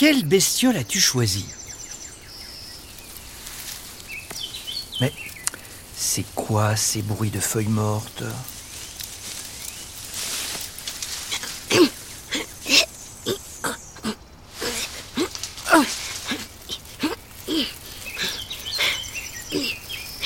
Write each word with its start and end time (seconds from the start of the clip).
Quelle 0.00 0.24
bestiole 0.24 0.78
as-tu 0.78 0.98
choisi? 0.98 1.44
Mais 4.98 5.12
c'est 5.94 6.24
quoi 6.34 6.74
ces 6.74 7.02
bruits 7.02 7.28
de 7.28 7.38
feuilles 7.38 7.66
mortes? 7.66 8.22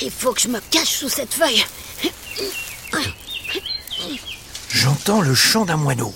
Il 0.00 0.10
faut 0.12 0.32
que 0.32 0.40
je 0.40 0.46
me 0.46 0.60
cache 0.70 0.98
sous 1.00 1.08
cette 1.08 1.34
feuille. 1.34 1.64
J'entends 4.68 5.20
le 5.20 5.34
chant 5.34 5.64
d'un 5.64 5.76
moineau. 5.76 6.14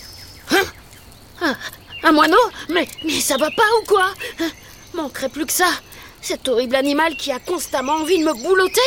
Un 2.09 2.13
moineau 2.13 2.37
mais, 2.71 2.89
mais 3.05 3.21
ça 3.21 3.37
va 3.37 3.51
pas 3.51 3.63
ou 3.83 3.87
quoi 3.87 4.07
Manquerait 4.95 5.29
plus 5.29 5.45
que 5.45 5.53
ça. 5.53 5.69
Cet 6.23 6.49
horrible 6.49 6.75
animal 6.77 7.15
qui 7.17 7.31
a 7.31 7.39
constamment 7.39 7.97
envie 7.97 8.19
de 8.19 8.25
me 8.25 8.33
boulotter. 8.33 8.81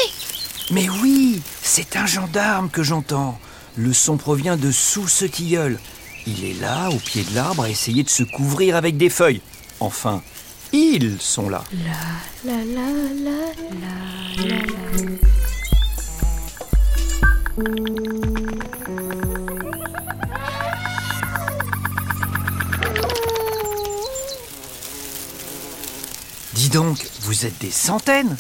Mais 0.71 0.89
oui, 1.03 1.39
c'est 1.62 1.98
un 1.98 2.07
gendarme 2.07 2.71
que 2.71 2.81
j'entends. 2.81 3.39
Le 3.77 3.93
son 3.93 4.17
provient 4.17 4.57
de 4.57 4.71
sous 4.71 5.07
ce 5.07 5.26
tilleul. 5.26 5.79
Il 6.26 6.43
est 6.43 6.59
là, 6.59 6.89
au 6.89 6.98
pied 6.98 7.23
de 7.23 7.35
l'arbre, 7.35 7.63
à 7.63 7.70
essayer 7.70 8.02
de 8.02 8.09
se 8.09 8.23
couvrir 8.23 8.76
avec 8.76 8.98
des 8.98 9.09
feuilles. 9.09 9.41
Enfin, 9.79 10.23
ils 10.73 11.17
sont 11.20 11.48
là. 11.48 11.63
La 12.43 12.51
la 12.51 12.63
la 12.65 12.88
la 13.23 13.38
la 14.48 14.55
la. 14.55 14.81
Dis 17.57 18.30
donc, 26.71 27.05
vous 27.21 27.45
êtes 27.45 27.59
des 27.59 27.71
centaines 27.71 28.37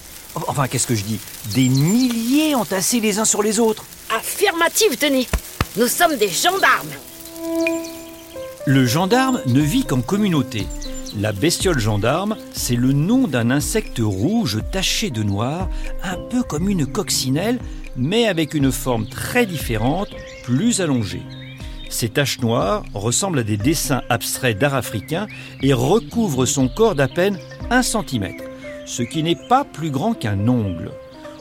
Enfin, 0.47 0.67
qu'est-ce 0.67 0.87
que 0.87 0.95
je 0.95 1.03
dis 1.03 1.19
Des 1.53 1.67
milliers 1.67 2.55
entassés 2.55 3.01
les 3.01 3.19
uns 3.19 3.25
sur 3.25 3.43
les 3.43 3.59
autres. 3.59 3.83
Affirmative, 4.17 4.97
Denis. 4.99 5.27
Nous 5.75 5.87
sommes 5.87 6.15
des 6.17 6.29
gendarmes. 6.29 6.87
Le 8.65 8.85
gendarme 8.85 9.41
ne 9.47 9.59
vit 9.59 9.83
qu'en 9.83 10.01
communauté. 10.01 10.65
La 11.19 11.33
bestiole 11.33 11.79
gendarme, 11.79 12.37
c'est 12.53 12.77
le 12.77 12.93
nom 12.93 13.27
d'un 13.27 13.51
insecte 13.51 13.99
rouge 13.99 14.59
taché 14.71 15.09
de 15.09 15.23
noir, 15.23 15.67
un 16.03 16.15
peu 16.29 16.43
comme 16.43 16.69
une 16.69 16.85
coccinelle, 16.85 17.59
mais 17.97 18.27
avec 18.27 18.53
une 18.53 18.71
forme 18.71 19.07
très 19.07 19.45
différente, 19.45 20.09
plus 20.45 20.79
allongée. 20.79 21.23
Ces 21.89 22.07
taches 22.07 22.39
noires 22.39 22.83
ressemblent 22.93 23.39
à 23.39 23.43
des 23.43 23.57
dessins 23.57 24.01
abstraits 24.09 24.57
d'art 24.57 24.75
africain 24.75 25.27
et 25.61 25.73
recouvrent 25.73 26.45
son 26.45 26.69
corps 26.69 26.95
d'à 26.95 27.09
peine 27.09 27.37
1 27.71 27.83
cm, 27.83 28.35
ce 28.85 29.01
qui 29.01 29.23
n'est 29.23 29.37
pas 29.47 29.63
plus 29.63 29.91
grand 29.91 30.13
qu'un 30.13 30.47
ongle. 30.49 30.91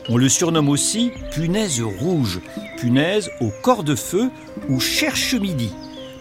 On 0.09 0.17
le 0.17 0.29
surnomme 0.29 0.69
aussi 0.69 1.11
punaise 1.33 1.83
rouge, 1.83 2.41
punaise 2.79 3.29
au 3.41 3.51
corps 3.63 3.83
de 3.83 3.97
feu 3.97 4.31
ou 4.69 4.79
cherche 4.79 5.35
midi, 5.35 5.73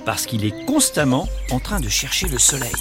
parce 0.05 0.25
qu'il 0.25 0.45
est 0.45 0.65
constamment 0.65 1.29
en 1.51 1.59
train 1.59 1.79
de 1.79 1.89
chercher 1.89 2.27
le 2.27 2.39
soleil. 2.39 2.73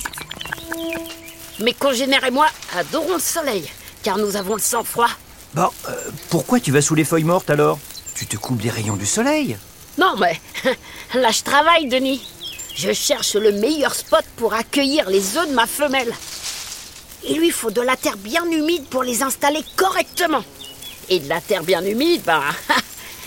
Mes 1.61 1.75
congénères 1.75 2.25
et 2.25 2.31
moi 2.31 2.47
adorons 2.75 3.15
le 3.15 3.21
soleil, 3.21 3.69
car 4.03 4.17
nous 4.17 4.37
avons 4.37 4.55
le 4.55 4.62
sang-froid. 4.62 5.11
Bon, 5.53 5.69
euh, 5.89 5.95
pourquoi 6.31 6.61
tu 6.61 6.73
vas 6.73 6.81
sous 6.81 6.95
les 6.95 7.05
feuilles 7.05 7.25
mortes 7.25 7.51
alors? 7.51 7.79
Tu 8.15 8.27
te 8.27 8.37
coupes 8.37 8.62
des 8.62 8.71
rayons 8.71 8.97
du 8.97 9.06
soleil? 9.06 9.59
Non, 9.99 10.15
mais 10.19 10.41
là 11.15 11.31
je 11.31 11.43
travaille, 11.43 11.89
Denis. 11.89 12.23
Je 12.75 12.93
cherche 12.93 13.34
le 13.34 13.53
meilleur 13.53 13.95
spot 13.95 14.25
pour 14.37 14.55
accueillir 14.55 15.11
les 15.11 15.37
œufs 15.37 15.49
de 15.49 15.55
ma 15.55 15.67
femelle. 15.67 16.15
Il 17.27 17.39
lui 17.39 17.51
faut 17.51 17.71
de 17.71 17.81
la 17.81 17.97
terre 17.97 18.17
bien 18.17 18.45
humide 18.51 18.85
pour 18.87 19.03
les 19.03 19.23
installer 19.23 19.65
correctement. 19.77 20.43
Et 21.09 21.21
de 21.21 21.29
la 21.29 21.41
terre 21.41 21.62
bien 21.62 21.84
humide, 21.84 22.23
ben, 22.25 22.43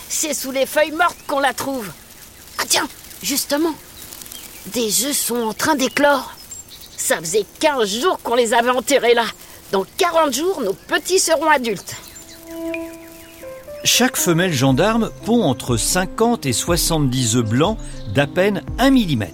c'est 0.09 0.33
sous 0.33 0.51
les 0.51 0.65
feuilles 0.65 0.91
mortes 0.91 1.17
qu'on 1.27 1.39
la 1.39 1.53
trouve. 1.53 1.87
Ah 2.57 2.63
tiens, 2.67 2.87
justement, 3.21 3.73
des 4.67 5.05
œufs 5.05 5.17
sont 5.17 5.41
en 5.41 5.53
train 5.53 5.75
d'éclore. 5.75 6.33
Ça 6.95 7.17
faisait 7.17 7.45
15 7.59 8.01
jours 8.01 8.19
qu'on 8.23 8.35
les 8.35 8.53
avait 8.53 8.69
enterrés 8.69 9.13
là. 9.13 9.25
Dans 9.71 9.85
40 9.97 10.33
jours, 10.33 10.61
nos 10.61 10.73
petits 10.73 11.19
seront 11.19 11.49
adultes. 11.49 11.95
Chaque 13.83 14.15
femelle 14.15 14.53
gendarme 14.53 15.09
pond 15.25 15.43
entre 15.43 15.75
50 15.75 16.45
et 16.45 16.53
70 16.53 17.37
œufs 17.37 17.45
blancs 17.45 17.77
d'à 18.13 18.27
peine 18.27 18.61
1 18.77 18.91
mm. 18.91 19.25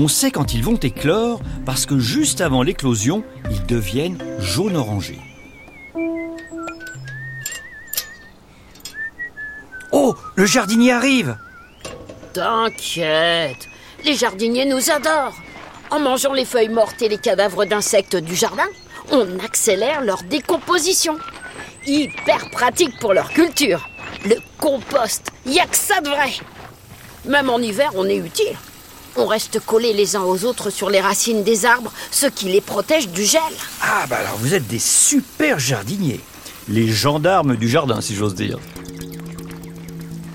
On 0.00 0.06
sait 0.06 0.30
quand 0.30 0.54
ils 0.54 0.62
vont 0.62 0.76
éclore 0.76 1.40
parce 1.66 1.84
que 1.84 1.98
juste 1.98 2.40
avant 2.40 2.62
l'éclosion, 2.62 3.24
ils 3.50 3.66
deviennent 3.66 4.16
jaune-orangé. 4.38 5.18
Oh, 9.90 10.14
le 10.36 10.46
jardinier 10.46 10.92
arrive 10.92 11.36
T'inquiète, 12.32 13.66
les 14.04 14.14
jardiniers 14.14 14.66
nous 14.66 14.88
adorent. 14.88 15.36
En 15.90 15.98
mangeant 15.98 16.32
les 16.32 16.44
feuilles 16.44 16.68
mortes 16.68 17.02
et 17.02 17.08
les 17.08 17.18
cadavres 17.18 17.64
d'insectes 17.64 18.14
du 18.14 18.36
jardin, 18.36 18.68
on 19.10 19.40
accélère 19.40 20.02
leur 20.02 20.22
décomposition. 20.22 21.18
Hyper 21.88 22.50
pratique 22.50 22.96
pour 23.00 23.14
leur 23.14 23.30
culture. 23.30 23.88
Le 24.24 24.36
compost, 24.58 25.32
y 25.44 25.58
a 25.58 25.66
que 25.66 25.76
ça 25.76 26.00
de 26.00 26.08
vrai. 26.08 26.34
Même 27.24 27.50
en 27.50 27.58
hiver, 27.58 27.90
on 27.96 28.04
est 28.04 28.18
utile. 28.18 28.56
On 29.16 29.26
reste 29.26 29.60
collés 29.60 29.92
les 29.92 30.16
uns 30.16 30.22
aux 30.22 30.44
autres 30.44 30.70
sur 30.70 30.90
les 30.90 31.00
racines 31.00 31.42
des 31.42 31.64
arbres, 31.64 31.92
ce 32.10 32.26
qui 32.26 32.46
les 32.46 32.60
protège 32.60 33.08
du 33.08 33.24
gel. 33.24 33.40
Ah 33.82 34.06
bah 34.08 34.16
alors 34.20 34.36
vous 34.38 34.54
êtes 34.54 34.66
des 34.66 34.78
super 34.78 35.58
jardiniers. 35.58 36.20
Les 36.68 36.88
gendarmes 36.88 37.56
du 37.56 37.68
jardin, 37.68 38.00
si 38.00 38.14
j'ose 38.14 38.34
dire. 38.34 38.58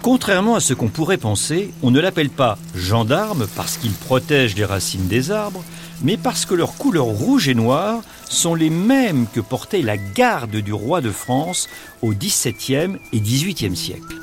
Contrairement 0.02 0.56
à 0.56 0.60
ce 0.60 0.74
qu'on 0.74 0.90
pourrait 0.90 1.18
penser, 1.18 1.72
on 1.82 1.90
ne 1.90 2.02
l'appelle 2.02 2.30
pas 2.30 2.58
gendarme 2.76 3.48
parce 3.56 3.78
qu'ils 3.78 3.94
protègent 3.94 4.56
les 4.56 4.66
racines 4.66 5.08
des 5.08 5.32
arbres, 5.32 5.64
mais 6.02 6.18
parce 6.18 6.46
que 6.46 6.56
leurs 6.56 6.76
couleurs 6.76 7.06
rouge 7.06 7.48
et 7.48 7.56
noire 7.56 8.02
sont 8.30 8.56
les 8.56 8.70
mêmes 8.70 9.28
que 9.34 9.40
portait 9.40 9.82
la 9.82 9.96
garde 9.96 10.58
du 10.58 10.74
roi 10.74 11.00
de 11.00 11.12
France 11.12 11.70
au 12.02 12.14
XVIIe 12.14 12.98
et 13.14 13.20
XVIIIe 13.22 13.78
siècle. 13.78 14.16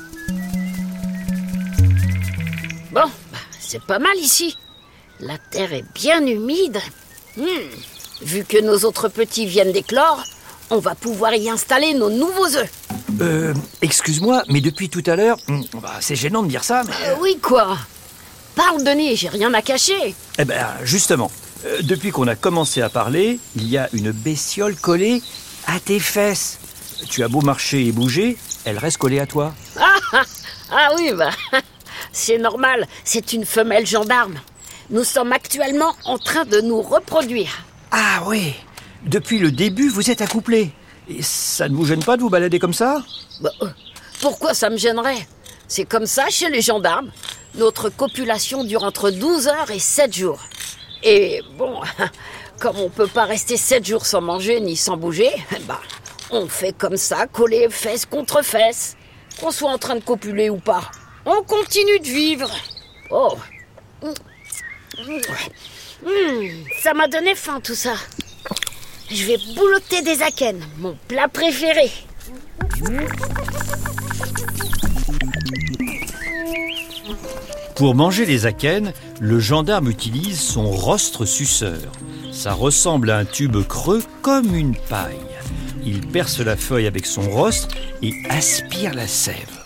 Bon, 2.91 3.01
bah, 3.01 3.09
c'est 3.71 3.81
pas 3.81 3.99
mal 3.99 4.17
ici. 4.17 4.57
La 5.21 5.37
terre 5.37 5.71
est 5.71 5.85
bien 5.95 6.25
humide. 6.25 6.77
Hmm, 7.37 7.45
Vu 8.21 8.43
que 8.43 8.59
nos 8.61 8.79
autres 8.79 9.07
petits 9.07 9.45
viennent 9.45 9.71
d'éclore, 9.71 10.21
on 10.69 10.79
va 10.79 10.93
pouvoir 10.93 11.33
y 11.33 11.49
installer 11.49 11.93
nos 11.93 12.09
nouveaux 12.09 12.53
œufs. 12.57 12.69
Euh, 13.21 13.53
excuse-moi, 13.81 14.43
mais 14.49 14.59
depuis 14.59 14.89
tout 14.89 15.03
à 15.05 15.15
l'heure, 15.15 15.37
hum, 15.47 15.63
bah, 15.81 15.93
c'est 16.01 16.15
gênant 16.17 16.43
de 16.43 16.49
dire 16.49 16.65
ça, 16.65 16.83
mais... 16.85 16.93
Euh, 17.07 17.15
oui, 17.21 17.37
quoi 17.41 17.77
Parle, 18.55 18.83
Denis, 18.83 19.15
j'ai 19.15 19.29
rien 19.29 19.53
à 19.53 19.61
cacher. 19.61 20.15
Eh 20.37 20.43
ben, 20.43 20.67
justement, 20.83 21.31
euh, 21.65 21.81
depuis 21.81 22.11
qu'on 22.11 22.27
a 22.27 22.35
commencé 22.35 22.81
à 22.81 22.89
parler, 22.89 23.39
il 23.55 23.69
y 23.69 23.77
a 23.77 23.87
une 23.93 24.11
bestiole 24.11 24.75
collée 24.75 25.23
à 25.65 25.79
tes 25.79 25.99
fesses. 25.99 26.59
Tu 27.09 27.23
as 27.23 27.29
beau 27.29 27.39
marcher 27.41 27.85
et 27.87 27.93
bouger, 27.93 28.37
elle 28.65 28.77
reste 28.77 28.97
collée 28.97 29.19
à 29.19 29.25
toi. 29.25 29.55
Ah, 29.79 29.95
ah, 30.11 30.23
ah 30.71 30.89
oui, 30.97 31.11
bah, 31.17 31.31
c'est 32.11 32.37
normal, 32.37 32.87
c'est 33.03 33.33
une 33.33 33.45
femelle 33.45 33.85
gendarme. 33.85 34.35
Nous 34.89 35.03
sommes 35.03 35.31
actuellement 35.31 35.93
en 36.05 36.17
train 36.17 36.45
de 36.45 36.59
nous 36.61 36.81
reproduire. 36.81 37.63
Ah 37.91 38.23
oui, 38.25 38.53
depuis 39.05 39.39
le 39.39 39.51
début, 39.51 39.89
vous 39.89 40.11
êtes 40.11 40.21
accouplés. 40.21 40.71
Et 41.09 41.21
ça 41.21 41.67
ne 41.67 41.75
vous 41.75 41.85
gêne 41.85 42.03
pas 42.03 42.17
de 42.17 42.21
vous 42.21 42.29
balader 42.29 42.59
comme 42.59 42.73
ça 42.73 43.03
Bah, 43.41 43.51
euh, 43.61 43.67
pourquoi 44.21 44.53
ça 44.53 44.69
me 44.69 44.77
gênerait? 44.77 45.27
C'est 45.67 45.85
comme 45.85 46.05
ça 46.05 46.29
chez 46.29 46.49
les 46.49 46.61
gendarmes. 46.61 47.11
Notre 47.55 47.89
copulation 47.89 48.63
dure 48.63 48.83
entre 48.83 49.09
12 49.09 49.47
heures 49.47 49.71
et 49.71 49.79
7 49.79 50.13
jours. 50.13 50.39
Et 51.03 51.41
bon, 51.57 51.81
comme 52.59 52.77
on 52.77 52.89
peut 52.89 53.07
pas 53.07 53.25
rester 53.25 53.57
7 53.57 53.85
jours 53.85 54.05
sans 54.05 54.21
manger 54.21 54.59
ni 54.61 54.75
sans 54.75 54.97
bouger, 54.97 55.31
bah, 55.67 55.81
on 56.29 56.47
fait 56.47 56.73
comme 56.77 56.97
ça, 56.97 57.27
coller 57.27 57.67
fesses 57.69 58.05
contre 58.05 58.43
fesses. 58.43 58.95
Qu'on 59.39 59.51
soit 59.51 59.71
en 59.71 59.77
train 59.77 59.95
de 59.95 60.03
copuler 60.03 60.49
ou 60.49 60.57
pas. 60.57 60.91
On 61.25 61.43
continue 61.43 61.99
de 61.99 62.05
vivre. 62.05 62.49
Oh. 63.09 63.37
Hmm, 66.03 66.63
ça 66.81 66.93
m'a 66.93 67.07
donné 67.07 67.35
faim 67.35 67.59
tout 67.63 67.75
ça. 67.75 67.93
Je 69.09 69.25
vais 69.25 69.37
boulotter 69.55 70.01
des 70.01 70.21
akènes, 70.23 70.63
mon 70.79 70.97
plat 71.07 71.27
préféré. 71.27 71.91
Pour 77.75 77.93
manger 77.93 78.25
les 78.25 78.45
akènes, 78.45 78.93
le 79.19 79.39
gendarme 79.39 79.89
utilise 79.89 80.39
son 80.39 80.71
rostre 80.71 81.25
suceur. 81.25 81.91
Ça 82.31 82.53
ressemble 82.53 83.11
à 83.11 83.17
un 83.17 83.25
tube 83.25 83.57
creux 83.67 84.03
comme 84.21 84.55
une 84.55 84.75
paille. 84.75 85.17
Il 85.85 86.07
perce 86.07 86.39
la 86.39 86.55
feuille 86.55 86.87
avec 86.87 87.05
son 87.05 87.29
rostre 87.29 87.75
et 88.01 88.13
aspire 88.29 88.93
la 88.93 89.07
sève. 89.07 89.61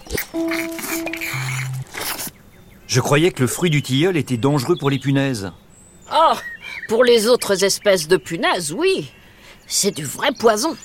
Je 2.96 3.02
croyais 3.02 3.32
que 3.32 3.42
le 3.42 3.48
fruit 3.48 3.70
du 3.70 3.82
tilleul 3.82 4.16
était 4.16 4.38
dangereux 4.38 4.78
pour 4.78 4.90
les 4.90 5.00
punaises. 5.00 5.52
Oh, 6.14 6.32
Pour 6.88 7.04
les 7.04 7.28
autres 7.28 7.66
espèces 7.66 8.08
de 8.08 8.16
punaises, 8.16 8.72
oui. 8.72 9.12
C'est 9.68 9.92
du 9.92 10.06
vrai 10.06 10.30
poison. 10.40 10.78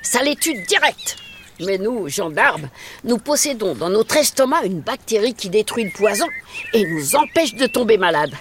Ça 0.00 0.22
les 0.22 0.34
tue 0.34 0.54
direct. 0.66 1.18
Mais 1.60 1.76
nous, 1.76 2.08
gendarmes, 2.08 2.70
nous 3.04 3.18
possédons 3.18 3.74
dans 3.74 3.90
notre 3.90 4.16
estomac 4.16 4.64
une 4.64 4.80
bactérie 4.80 5.34
qui 5.34 5.50
détruit 5.50 5.84
le 5.84 5.90
poison 5.90 6.24
et 6.72 6.86
nous 6.86 7.16
empêche 7.16 7.54
de 7.54 7.66
tomber 7.66 7.98
malade. 7.98 8.32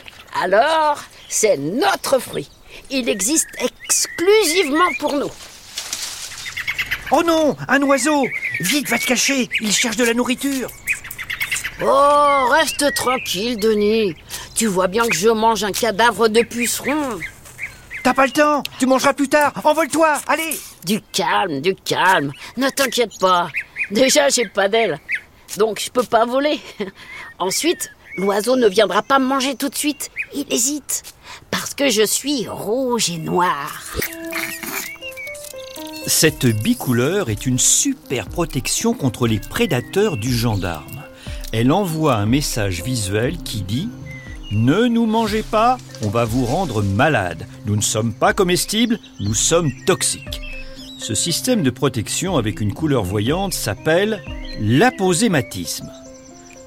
Alors, 0.42 1.04
c'est 1.28 1.58
notre 1.58 2.18
fruit. 2.18 2.50
Il 2.92 3.10
existe 3.10 3.50
exclusivement 3.60 4.90
pour 5.00 5.16
nous. 5.16 5.32
Oh 7.12 7.24
non, 7.24 7.58
un 7.68 7.82
oiseau 7.82 8.26
Vite, 8.62 8.88
va 8.88 8.98
te 8.98 9.06
cacher, 9.06 9.50
il 9.60 9.74
cherche 9.74 9.98
de 9.98 10.06
la 10.06 10.14
nourriture. 10.14 10.70
Oh, 11.84 12.48
reste 12.52 12.94
tranquille, 12.94 13.58
Denis. 13.58 14.16
Tu 14.56 14.68
vois 14.68 14.88
bien 14.88 15.08
que 15.08 15.16
je 15.16 15.30
mange 15.30 15.64
un 15.64 15.72
cadavre 15.72 16.28
de 16.28 16.42
puceron. 16.42 17.20
T'as 18.04 18.14
pas 18.14 18.26
le 18.26 18.32
temps, 18.32 18.64
tu 18.80 18.86
mangeras 18.86 19.14
plus 19.14 19.30
tard, 19.30 19.54
envole-toi, 19.64 20.20
allez 20.28 20.60
Du 20.86 21.02
calme, 21.02 21.62
du 21.62 21.76
calme. 21.76 22.32
Ne 22.58 22.70
t'inquiète 22.70 23.20
pas. 23.20 23.50
Déjà, 23.92 24.30
j'ai 24.30 24.48
pas 24.48 24.70
d'aile. 24.70 25.00
Donc, 25.58 25.80
je 25.80 25.92
peux 25.92 26.04
pas 26.04 26.26
voler. 26.26 26.60
Ensuite, 27.40 27.92
l'oiseau 28.18 28.56
ne 28.56 28.68
viendra 28.68 29.02
pas 29.02 29.20
me 29.20 29.26
manger 29.26 29.56
tout 29.56 29.70
de 29.70 29.76
suite. 29.76 30.12
Il 30.34 30.52
hésite. 30.52 31.04
Parce 31.50 31.74
que 31.74 31.90
je 31.90 32.04
suis 32.04 32.48
rouge 32.48 33.10
et 33.10 33.18
noir. 33.18 33.82
Cette 36.08 36.46
bicouleur 36.46 37.30
est 37.30 37.46
une 37.46 37.60
super 37.60 38.28
protection 38.28 38.94
contre 38.94 39.28
les 39.28 39.40
prédateurs 39.40 40.18
du 40.18 40.36
gendarme. 40.36 41.01
Elle 41.54 41.74
envoie 41.74 42.16
un 42.16 42.26
message 42.26 42.82
visuel 42.82 43.38
qui 43.38 43.62
dit 43.62 43.90
Ne 44.52 44.88
nous 44.88 45.06
mangez 45.06 45.44
pas, 45.44 45.78
on 46.02 46.08
va 46.08 46.24
vous 46.24 46.46
rendre 46.46 46.82
malade. 46.82 47.46
Nous 47.66 47.76
ne 47.76 47.82
sommes 47.82 48.14
pas 48.14 48.34
comestibles, 48.34 49.00
nous 49.20 49.34
sommes 49.34 49.72
toxiques. 49.86 50.40
Ce 50.98 51.14
système 51.14 51.62
de 51.62 51.70
protection 51.70 52.38
avec 52.38 52.62
une 52.62 52.74
couleur 52.74 53.04
voyante 53.04 53.54
s'appelle 53.54 54.24
l'aposématisme. 54.62 55.92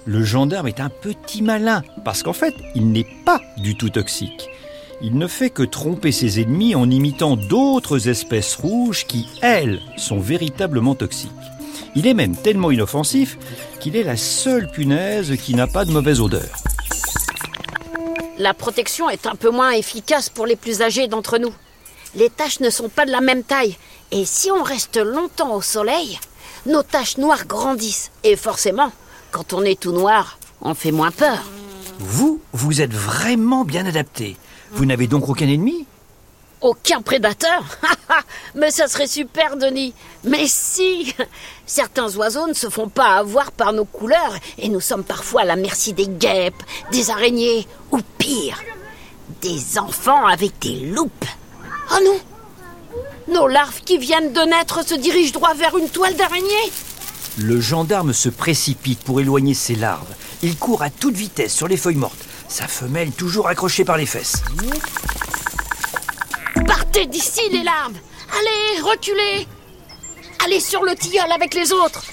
Le 0.04 0.22
gendarme 0.22 0.68
est 0.68 0.80
un 0.80 0.90
petit 0.90 1.40
malin 1.40 1.82
parce 2.04 2.22
qu'en 2.22 2.34
fait, 2.34 2.54
il 2.74 2.92
n'est 2.92 3.06
pas 3.24 3.40
du 3.56 3.76
tout 3.76 3.88
toxique. 3.88 4.50
Il 5.00 5.16
ne 5.16 5.26
fait 5.26 5.50
que 5.50 5.62
tromper 5.62 6.12
ses 6.12 6.40
ennemis 6.40 6.74
en 6.74 6.90
imitant 6.90 7.36
d'autres 7.36 8.08
espèces 8.08 8.54
rouges 8.56 9.06
qui, 9.06 9.28
elles, 9.40 9.80
sont 9.96 10.20
véritablement 10.20 10.94
toxiques. 10.94 11.30
Il 11.94 12.06
est 12.06 12.14
même 12.14 12.36
tellement 12.36 12.70
inoffensif 12.70 13.38
qu'il 13.80 13.96
est 13.96 14.02
la 14.02 14.16
seule 14.16 14.70
punaise 14.70 15.36
qui 15.36 15.54
n'a 15.54 15.66
pas 15.66 15.84
de 15.84 15.92
mauvaise 15.92 16.20
odeur. 16.20 16.50
La 18.38 18.52
protection 18.52 19.08
est 19.08 19.26
un 19.26 19.36
peu 19.36 19.50
moins 19.50 19.70
efficace 19.70 20.28
pour 20.28 20.46
les 20.46 20.56
plus 20.56 20.82
âgés 20.82 21.06
d'entre 21.06 21.38
nous. 21.38 21.54
Les 22.16 22.30
taches 22.30 22.60
ne 22.60 22.70
sont 22.70 22.88
pas 22.88 23.06
de 23.06 23.10
la 23.10 23.20
même 23.20 23.44
taille. 23.44 23.76
Et 24.10 24.24
si 24.24 24.50
on 24.50 24.62
reste 24.62 24.96
longtemps 24.96 25.54
au 25.54 25.62
soleil, 25.62 26.18
nos 26.66 26.82
taches 26.82 27.18
noires 27.18 27.46
grandissent. 27.46 28.10
Et 28.22 28.36
forcément, 28.36 28.92
quand 29.30 29.52
on 29.52 29.62
est 29.62 29.78
tout 29.78 29.92
noir, 29.92 30.38
on 30.60 30.74
fait 30.74 30.92
moins 30.92 31.10
peur. 31.10 31.38
Vous, 31.98 32.40
vous 32.52 32.80
êtes 32.80 32.92
vraiment 32.92 33.64
bien 33.64 33.86
adapté. 33.86 34.36
Vous 34.72 34.84
n'avez 34.84 35.06
donc 35.06 35.28
aucun 35.28 35.48
ennemi? 35.48 35.86
Aucun 36.64 37.02
prédateur 37.02 37.62
Mais 38.54 38.70
ça 38.70 38.88
serait 38.88 39.06
super, 39.06 39.58
Denis. 39.58 39.92
Mais 40.24 40.46
si 40.46 41.14
Certains 41.66 42.16
oiseaux 42.16 42.46
ne 42.46 42.54
se 42.54 42.70
font 42.70 42.88
pas 42.88 43.16
avoir 43.16 43.52
par 43.52 43.74
nos 43.74 43.84
couleurs 43.84 44.34
et 44.56 44.70
nous 44.70 44.80
sommes 44.80 45.04
parfois 45.04 45.42
à 45.42 45.44
la 45.44 45.56
merci 45.56 45.92
des 45.92 46.08
guêpes, 46.08 46.62
des 46.90 47.10
araignées 47.10 47.68
ou 47.92 47.98
pire, 48.16 48.62
des 49.42 49.78
enfants 49.78 50.24
avec 50.24 50.58
des 50.60 50.86
loupes. 50.86 51.26
Oh 51.92 51.98
non 52.02 53.34
Nos 53.34 53.46
larves 53.46 53.82
qui 53.84 53.98
viennent 53.98 54.32
de 54.32 54.40
naître 54.40 54.86
se 54.86 54.94
dirigent 54.94 55.34
droit 55.34 55.52
vers 55.52 55.76
une 55.76 55.90
toile 55.90 56.16
d'araignée 56.16 56.72
Le 57.36 57.60
gendarme 57.60 58.14
se 58.14 58.30
précipite 58.30 59.00
pour 59.00 59.20
éloigner 59.20 59.52
ses 59.52 59.74
larves. 59.74 60.14
Il 60.42 60.56
court 60.56 60.82
à 60.82 60.88
toute 60.88 61.14
vitesse 61.14 61.52
sur 61.52 61.68
les 61.68 61.76
feuilles 61.76 61.96
mortes, 61.96 62.24
sa 62.48 62.66
femelle 62.68 63.12
toujours 63.12 63.48
accrochée 63.48 63.84
par 63.84 63.98
les 63.98 64.06
fesses. 64.06 64.42
Partez 66.94 67.08
d'ici, 67.08 67.40
les 67.50 67.64
larves 67.64 67.96
Allez, 68.38 68.80
reculez 68.80 69.48
Allez 70.44 70.60
sur 70.60 70.84
le 70.84 70.94
tilleul 70.94 71.30
avec 71.32 71.52
les 71.54 71.72
autres 71.72 72.04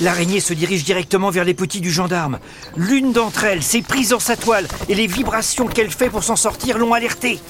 L'araignée 0.00 0.38
se 0.38 0.54
dirige 0.54 0.84
directement 0.84 1.30
vers 1.30 1.42
les 1.42 1.54
petits 1.54 1.80
du 1.80 1.90
gendarme. 1.90 2.38
L'une 2.76 3.12
d'entre 3.12 3.42
elles 3.42 3.64
s'est 3.64 3.82
prise 3.82 4.10
dans 4.10 4.20
sa 4.20 4.36
toile 4.36 4.68
et 4.88 4.94
les 4.94 5.08
vibrations 5.08 5.66
qu'elle 5.66 5.90
fait 5.90 6.08
pour 6.08 6.22
s'en 6.22 6.36
sortir 6.36 6.78
l'ont 6.78 6.92
alerté. 6.92 7.40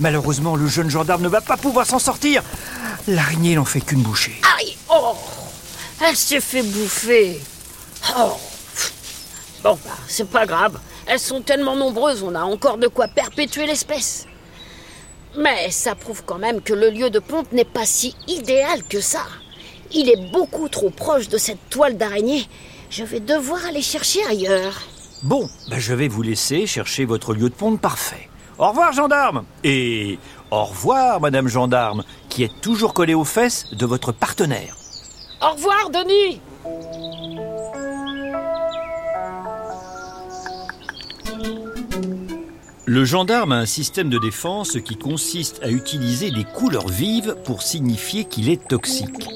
Malheureusement, 0.00 0.54
le 0.54 0.66
jeune 0.66 0.90
gendarme 0.90 1.22
ne 1.22 1.28
va 1.28 1.40
pas 1.40 1.56
pouvoir 1.56 1.86
s'en 1.86 1.98
sortir. 1.98 2.42
L'araignée 3.06 3.54
n'en 3.56 3.64
fait 3.64 3.80
qu'une 3.80 4.02
bouchée. 4.02 4.38
Aïe 4.58 4.76
Oh 4.90 5.16
Elle 6.02 6.16
s'est 6.16 6.42
fait 6.42 6.62
bouffer 6.62 7.40
Oh 8.18 8.32
Bon, 9.64 9.78
bah, 9.82 9.96
c'est 10.06 10.28
pas 10.28 10.44
grave. 10.44 10.78
Elles 11.06 11.20
sont 11.20 11.40
tellement 11.40 11.74
nombreuses, 11.74 12.22
on 12.22 12.34
a 12.34 12.42
encore 12.42 12.76
de 12.76 12.88
quoi 12.88 13.08
perpétuer 13.08 13.64
l'espèce. 13.64 14.26
Mais 15.36 15.70
ça 15.70 15.94
prouve 15.94 16.22
quand 16.24 16.38
même 16.38 16.60
que 16.60 16.72
le 16.72 16.90
lieu 16.90 17.10
de 17.10 17.18
ponte 17.18 17.52
n'est 17.52 17.64
pas 17.64 17.84
si 17.84 18.14
idéal 18.26 18.82
que 18.84 19.00
ça. 19.00 19.22
Il 19.92 20.08
est 20.08 20.30
beaucoup 20.32 20.68
trop 20.68 20.90
proche 20.90 21.28
de 21.28 21.38
cette 21.38 21.70
toile 21.70 21.96
d'araignée. 21.96 22.46
Je 22.90 23.04
vais 23.04 23.20
devoir 23.20 23.64
aller 23.66 23.82
chercher 23.82 24.24
ailleurs. 24.24 24.82
Bon, 25.22 25.48
bah, 25.68 25.78
je 25.78 25.94
vais 25.94 26.08
vous 26.08 26.22
laisser 26.22 26.66
chercher 26.66 27.04
votre 27.04 27.34
lieu 27.34 27.48
de 27.48 27.54
ponte 27.54 27.80
parfait. 27.80 28.28
Au 28.58 28.68
revoir, 28.68 28.92
gendarme 28.92 29.44
Et 29.64 30.18
au 30.50 30.64
revoir, 30.64 31.20
madame 31.20 31.48
gendarme, 31.48 32.04
qui 32.28 32.42
est 32.42 32.60
toujours 32.60 32.94
collée 32.94 33.14
aux 33.14 33.24
fesses 33.24 33.66
de 33.72 33.86
votre 33.86 34.12
partenaire. 34.12 34.76
Au 35.40 35.52
revoir, 35.52 35.90
Denis 35.90 36.40
Le 42.88 43.04
gendarme 43.04 43.52
a 43.52 43.56
un 43.56 43.66
système 43.66 44.08
de 44.08 44.16
défense 44.18 44.78
qui 44.82 44.96
consiste 44.96 45.60
à 45.62 45.68
utiliser 45.68 46.30
des 46.30 46.44
couleurs 46.44 46.88
vives 46.88 47.36
pour 47.44 47.60
signifier 47.60 48.24
qu'il 48.24 48.48
est 48.48 48.66
toxique. 48.66 49.28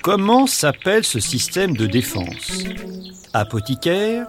Comment 0.00 0.46
s'appelle 0.46 1.02
ce 1.02 1.18
système 1.18 1.76
de 1.76 1.88
défense? 1.88 2.62
Apothicaire? 3.32 4.28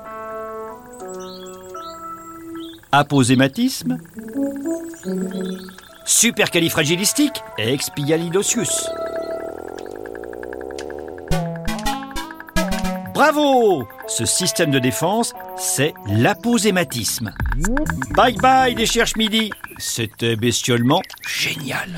Aposématisme? 2.91 3.99
Supercalifragilistique? 6.05 7.43
Expialidocious 7.59 8.89
Bravo! 13.13 13.87
Ce 14.07 14.25
système 14.25 14.71
de 14.71 14.79
défense, 14.79 15.35
c'est 15.57 15.93
l'aposématisme. 16.07 17.33
Bye 18.11 18.35
bye 18.35 18.75
les 18.75 18.85
cherches 18.85 19.15
midi 19.15 19.51
C'était 19.77 20.35
bestiolement 20.35 21.01
génial. 21.27 21.89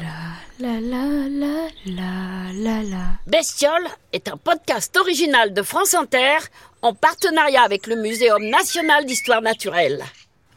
La 0.60 0.80
la 0.80 1.06
la 1.30 1.68
la 1.86 2.54
la 2.54 2.84
la. 2.84 3.04
Bestiole 3.28 3.88
est 4.14 4.28
un 4.28 4.38
podcast 4.38 4.96
original 4.98 5.54
de 5.54 5.62
France 5.62 5.94
Inter 5.94 6.38
en 6.82 6.94
partenariat 6.94 7.62
avec 7.64 7.88
le 7.88 7.96
Muséum 7.96 8.44
national 8.50 9.06
d'histoire 9.06 9.42
naturelle. 9.42 10.04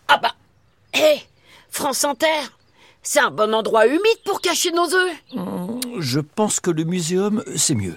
Ah 0.09 0.19
bah, 0.19 0.35
hé, 0.95 1.21
France 1.71 2.05
Inter, 2.05 2.27
c'est 3.03 3.21
un 3.21 3.31
bon 3.31 3.55
endroit 3.55 3.87
humide 3.87 4.23
pour 4.25 4.41
cacher 4.41 4.73
nos 4.73 4.93
œufs. 4.93 5.17
Je 5.99 6.21
pense 6.21 6.61
que 6.61 6.71
le 6.71 6.85
muséum, 6.85 7.43
c'est 7.57 7.75
mieux. 7.75 7.97